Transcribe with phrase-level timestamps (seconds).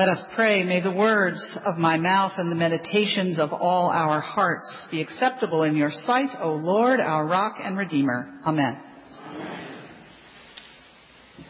[0.00, 0.62] Let us pray.
[0.64, 5.62] May the words of my mouth and the meditations of all our hearts be acceptable
[5.64, 8.32] in your sight, O Lord, our rock and redeemer.
[8.46, 8.80] Amen.
[9.26, 9.68] Amen.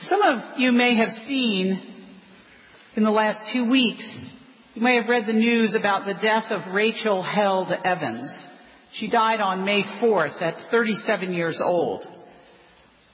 [0.00, 1.78] Some of you may have seen
[2.96, 4.10] in the last two weeks,
[4.72, 8.30] you may have read the news about the death of Rachel Held Evans.
[8.94, 12.02] She died on May 4th at 37 years old.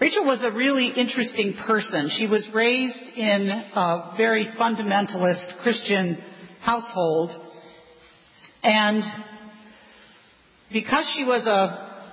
[0.00, 2.08] Rachel was a really interesting person.
[2.16, 6.22] She was raised in a very fundamentalist Christian
[6.60, 7.30] household.
[8.62, 9.02] And
[10.72, 12.12] because she was a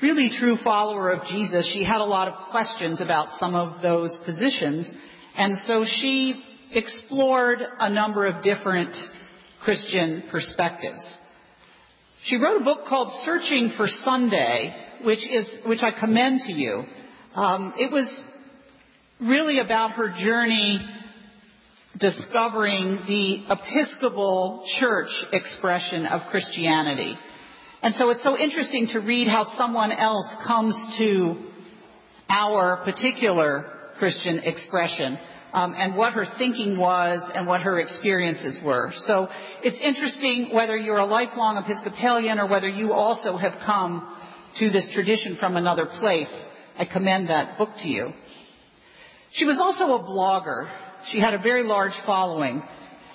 [0.00, 4.16] really true follower of Jesus, she had a lot of questions about some of those
[4.24, 4.88] positions.
[5.36, 8.94] And so she explored a number of different
[9.64, 11.18] Christian perspectives.
[12.24, 16.82] She wrote a book called Searching for Sunday, which is which I commend to you.
[17.34, 18.22] Um, it was
[19.20, 20.80] really about her journey
[21.98, 27.16] discovering the Episcopal Church expression of Christianity.
[27.82, 31.36] And so it's so interesting to read how someone else comes to
[32.28, 33.66] our particular
[33.98, 35.18] Christian expression.
[35.50, 38.92] Um, and what her thinking was and what her experiences were.
[39.06, 39.28] So
[39.62, 44.14] it's interesting whether you're a lifelong Episcopalian or whether you also have come
[44.58, 46.30] to this tradition from another place.
[46.78, 48.12] I commend that book to you.
[49.32, 50.70] She was also a blogger.
[51.10, 52.62] She had a very large following.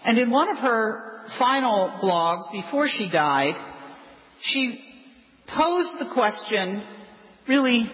[0.04, 3.56] And in one of her final blogs before she died,
[4.42, 4.80] she
[5.48, 6.84] posed the question
[7.48, 7.90] really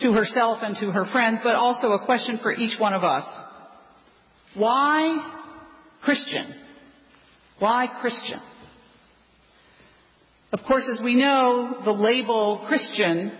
[0.00, 3.24] to herself and to her friends, but also a question for each one of us.
[4.54, 5.36] Why
[6.02, 6.54] Christian?
[7.58, 8.40] Why Christian?
[10.52, 13.32] Of course, as we know, the label Christian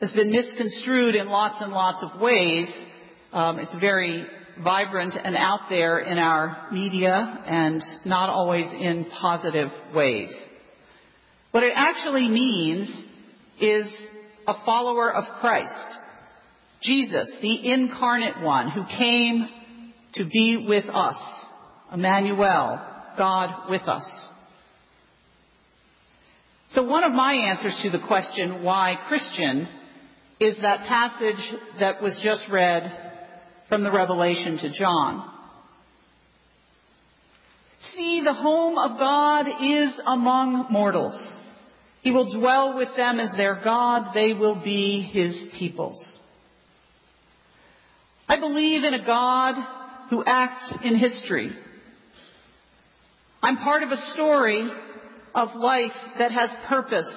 [0.00, 2.70] has been misconstrued in lots and lots of ways.
[3.32, 4.26] Um, it's very
[4.62, 10.36] vibrant and out there in our media and not always in positive ways.
[11.52, 12.88] What it actually means
[13.58, 13.86] is
[14.46, 15.98] a follower of Christ.
[16.82, 19.48] Jesus, the incarnate one who came
[20.14, 21.16] to be with us.
[21.92, 22.80] Emmanuel,
[23.16, 24.30] God with us.
[26.70, 29.68] So one of my answers to the question, why Christian,
[30.40, 32.90] is that passage that was just read
[33.68, 35.30] from the Revelation to John.
[37.94, 41.36] See, the home of God is among mortals.
[42.02, 44.12] He will dwell with them as their God.
[44.14, 46.18] They will be his peoples.
[48.28, 49.54] I believe in a God
[50.12, 51.50] who acts in history.
[53.42, 54.70] I'm part of a story
[55.34, 57.10] of life that has purpose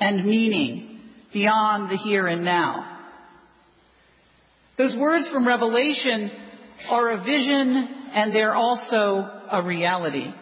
[0.00, 0.98] and meaning
[1.30, 3.00] beyond the here and now.
[4.78, 6.30] Those words from Revelation
[6.88, 10.32] are a vision and they're also a reality.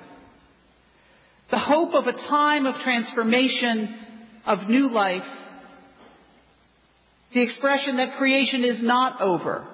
[1.50, 3.99] The hope of a time of transformation,
[4.47, 5.27] of new life,
[7.34, 9.66] the expression that creation is not over.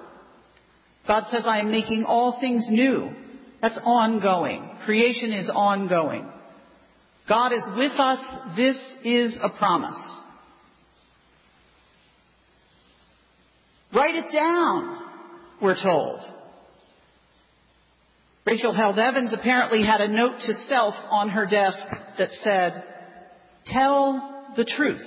[1.07, 3.11] God says, I am making all things new.
[3.61, 4.69] That's ongoing.
[4.85, 6.29] Creation is ongoing.
[7.27, 8.19] God is with us.
[8.55, 9.99] This is a promise.
[13.93, 14.99] Write it down,
[15.61, 16.19] we're told.
[18.45, 21.77] Rachel Held Evans apparently had a note to self on her desk
[22.17, 22.83] that said,
[23.65, 25.01] Tell the truth.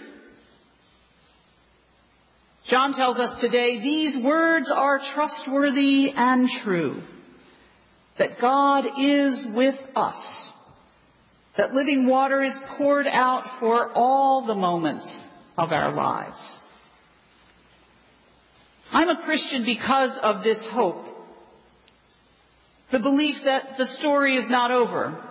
[2.69, 7.03] John tells us today these words are trustworthy and true.
[8.19, 10.53] That God is with us
[11.57, 15.23] that living water is poured out for all the moments
[15.57, 16.59] of our lives.
[18.93, 21.05] I'm a Christian because of this hope.
[22.93, 25.23] The belief that the story is not over.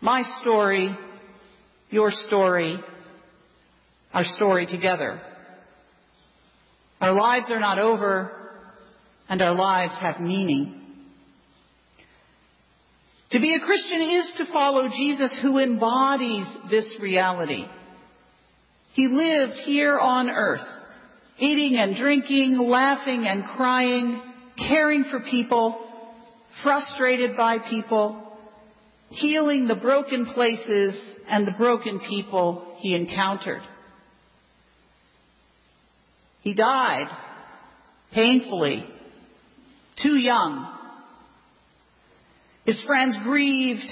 [0.00, 0.96] My story,
[1.90, 2.78] your story,
[4.12, 5.20] our story together.
[7.00, 8.30] Our lives are not over
[9.28, 10.76] and our lives have meaning.
[13.30, 17.64] To be a Christian is to follow Jesus who embodies this reality.
[18.94, 20.66] He lived here on earth,
[21.38, 24.20] eating and drinking, laughing and crying,
[24.68, 25.78] caring for people,
[26.64, 28.36] frustrated by people,
[29.10, 33.62] healing the broken places and the broken people he encountered.
[36.42, 37.08] He died
[38.12, 38.84] painfully,
[40.02, 40.76] too young
[42.64, 43.86] his friends grieved,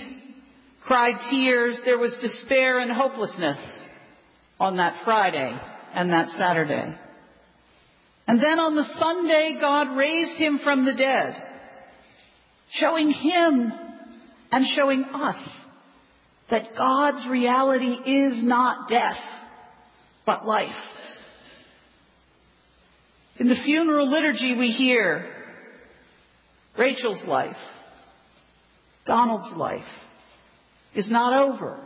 [0.87, 1.81] cried tears.
[1.85, 3.59] There was despair and hopelessness
[4.61, 5.53] on that Friday
[5.95, 6.97] and that Saturday.
[8.27, 11.45] And then on the Sunday, God raised him from the dead.
[12.71, 13.73] showing him
[14.53, 15.37] and showing us
[16.51, 19.17] that God's reality is not death,
[20.27, 20.71] but life.
[23.39, 25.33] In the funeral liturgy we hear
[26.77, 27.57] Rachel's life,
[29.07, 29.81] Donald's life
[30.95, 31.81] is not over,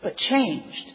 [0.00, 0.92] but changed.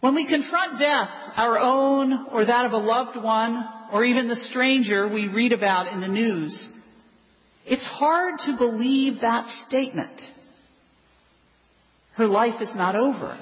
[0.00, 4.36] When we confront death, our own or that of a loved one, or even the
[4.50, 6.70] stranger we read about in the news,
[7.64, 10.20] it's hard to believe that statement.
[12.16, 13.38] Her life is not over.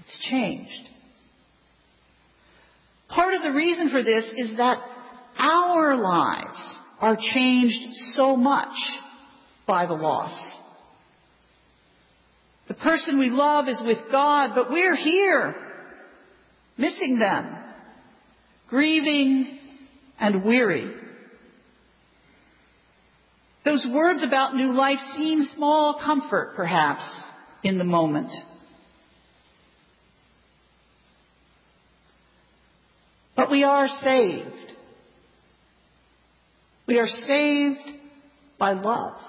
[0.00, 0.87] It's changed.
[3.08, 4.78] Part of the reason for this is that
[5.38, 8.74] our lives are changed so much
[9.66, 10.58] by the loss.
[12.68, 15.54] The person we love is with God, but we're here,
[16.76, 17.56] missing them,
[18.68, 19.58] grieving
[20.20, 20.92] and weary.
[23.64, 27.02] Those words about new life seem small comfort, perhaps,
[27.62, 28.30] in the moment.
[33.38, 34.72] But we are saved.
[36.88, 37.88] We are saved
[38.58, 39.20] by love.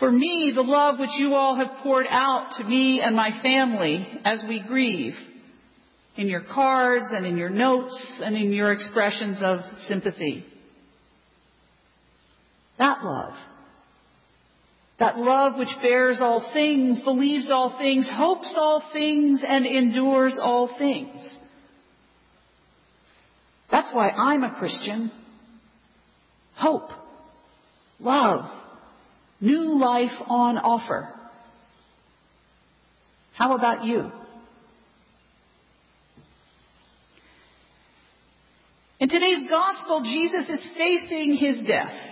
[0.00, 4.04] For me, the love which you all have poured out to me and my family
[4.24, 5.14] as we grieve
[6.16, 10.44] in your cards and in your notes and in your expressions of sympathy.
[12.80, 13.34] That love.
[15.02, 20.72] That love which bears all things, believes all things, hopes all things, and endures all
[20.78, 21.38] things.
[23.68, 25.10] That's why I'm a Christian.
[26.54, 26.88] Hope.
[27.98, 28.44] Love.
[29.40, 31.08] New life on offer.
[33.34, 34.08] How about you?
[39.00, 42.11] In today's gospel, Jesus is facing his death.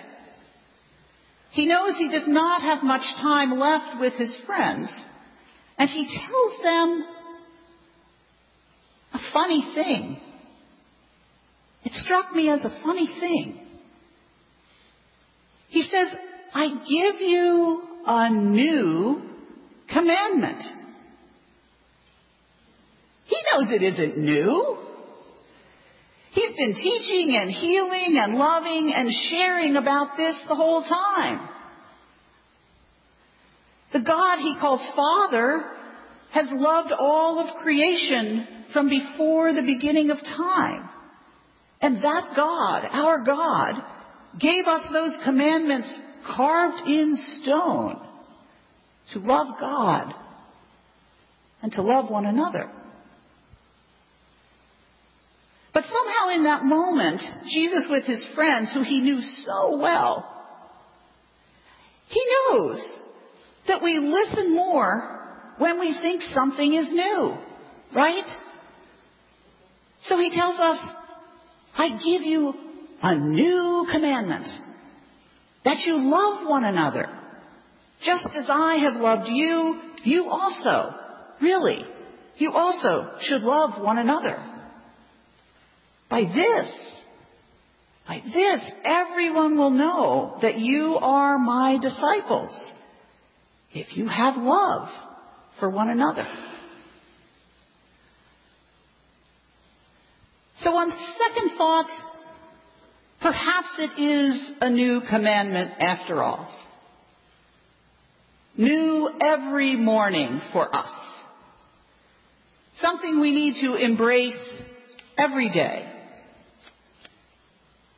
[1.53, 4.89] He knows he does not have much time left with his friends,
[5.77, 7.05] and he tells them
[9.13, 10.21] a funny thing.
[11.85, 13.59] It struck me as a funny thing.
[15.69, 16.09] He says,
[16.53, 19.23] I give you a new
[19.93, 20.63] commandment.
[23.27, 24.79] He knows it isn't new.
[26.33, 31.49] He's been teaching and healing and loving and sharing about this the whole time.
[33.93, 35.65] The God he calls Father
[36.33, 40.89] has loved all of creation from before the beginning of time.
[41.81, 43.83] And that God, our God,
[44.39, 45.93] gave us those commandments
[46.37, 48.07] carved in stone
[49.13, 50.15] to love God
[51.63, 52.71] and to love one another.
[55.73, 60.27] But somehow in that moment, Jesus with his friends, who he knew so well,
[62.09, 62.85] he knows
[63.69, 67.37] that we listen more when we think something is new,
[67.95, 68.25] right?
[70.03, 70.79] So he tells us,
[71.77, 72.55] I give you
[73.03, 74.47] a new commandment
[75.65, 77.07] that you love one another.
[78.03, 80.97] Just as I have loved you, you also,
[81.41, 81.85] really,
[82.37, 84.50] you also should love one another.
[86.11, 86.91] By this,
[88.07, 92.61] by this, everyone will know that you are my disciples
[93.73, 94.89] if you have love
[95.61, 96.27] for one another.
[100.59, 101.89] So on second thought,
[103.23, 106.53] perhaps it is a new commandment after all.
[108.59, 110.91] New every morning for us.
[112.75, 114.39] Something we need to embrace
[115.17, 116.00] every day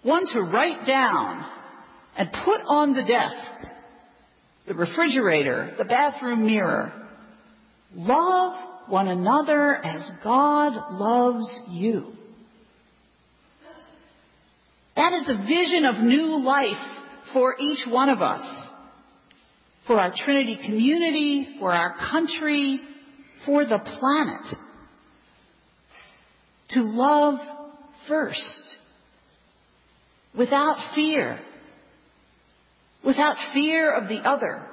[0.02, 1.44] one to write down
[2.16, 3.70] and put on the desk,
[4.66, 6.92] the refrigerator, the bathroom mirror.
[7.94, 12.12] Love one another as God loves you.
[14.96, 16.76] That is a vision of new life
[17.32, 18.42] for each one of us,
[19.86, 22.80] for our Trinity community, for our country,
[23.46, 24.58] for the planet.
[26.70, 27.38] To love
[28.08, 28.76] first
[30.36, 31.38] without fear,
[33.04, 34.66] without fear of the other,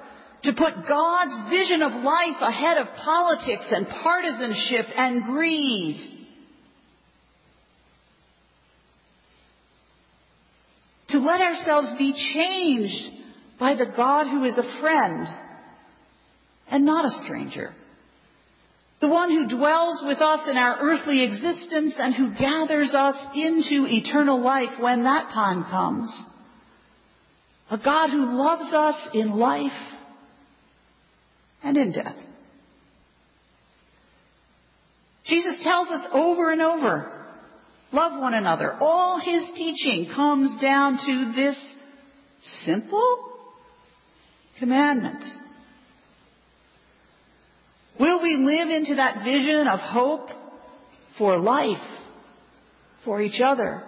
[0.44, 6.16] to put God's vision of life ahead of politics and partisanship and greed.
[11.10, 13.20] To let ourselves be changed
[13.60, 15.28] by the God who is a friend
[16.72, 17.74] and not a stranger.
[19.02, 23.88] The one who dwells with us in our earthly existence and who gathers us into
[23.88, 26.26] eternal life when that time comes.
[27.72, 29.72] A God who loves us in life
[31.64, 32.16] and in death.
[35.26, 37.26] Jesus tells us over and over,
[37.94, 38.74] love one another.
[38.82, 41.76] All his teaching comes down to this
[42.66, 43.30] simple
[44.58, 45.24] commandment.
[48.00, 50.30] Will we live into that vision of hope
[51.18, 51.78] for life,
[53.04, 53.84] for each other?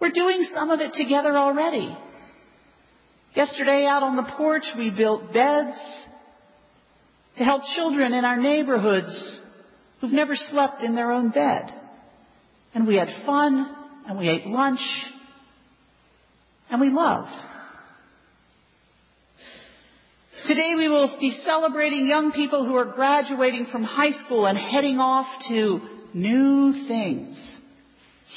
[0.00, 1.94] We're doing some of it together already.
[3.36, 5.76] Yesterday out on the porch we built beds
[7.36, 9.40] to help children in our neighborhoods
[10.00, 11.70] who've never slept in their own bed.
[12.74, 13.76] And we had fun,
[14.06, 14.80] and we ate lunch,
[16.70, 17.49] and we loved.
[20.50, 24.98] Today we will be celebrating young people who are graduating from high school and heading
[24.98, 25.80] off to
[26.12, 27.60] new things.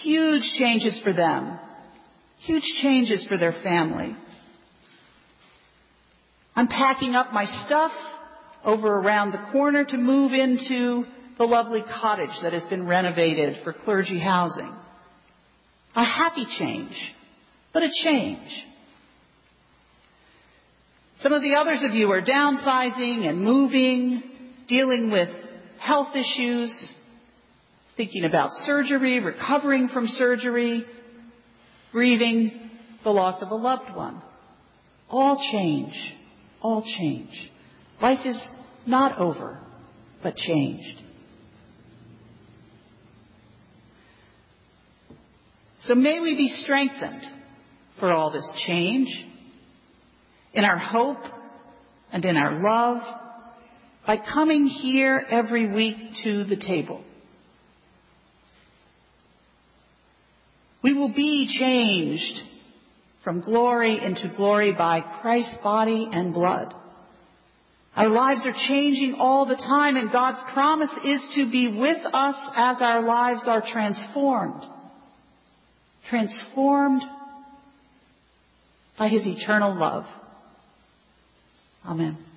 [0.04, 1.58] Huge changes for them.
[2.46, 4.16] Huge changes for their family.
[6.56, 7.94] I'm packing up my stuff
[8.64, 11.06] over around the corner to move into
[11.40, 14.72] the lovely cottage that has been renovated for clergy housing.
[15.96, 16.96] A happy change,
[17.74, 18.66] but a change.
[21.20, 24.24] Some of the others of you are downsizing and moving,
[24.68, 25.30] dealing with
[25.80, 26.94] health issues,
[27.96, 30.86] thinking about surgery, recovering from surgery,
[31.92, 32.70] grieving
[33.04, 34.22] the loss of a loved one.
[35.10, 35.94] All change.
[36.62, 37.52] All change.
[38.02, 38.42] Life is
[38.88, 39.60] not over,
[40.24, 41.02] but changed.
[45.84, 47.24] So may we be strengthened
[48.00, 49.08] for all this change
[50.54, 51.24] in our hope
[52.12, 53.02] and in our love
[54.06, 57.04] by coming here every week to the table.
[60.84, 62.42] We will be changed
[63.24, 66.74] from glory into glory by Christ's body and blood.
[67.96, 72.36] Our lives are changing all the time and God's promise is to be with us
[72.56, 74.64] as our lives are transformed.
[76.10, 77.04] Transformed
[78.98, 80.06] by His eternal love.
[81.86, 82.33] Amen.